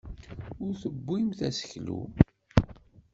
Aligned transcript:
Ur 0.63 0.73
tebbimt 0.81 1.39
aseklu. 1.47 2.01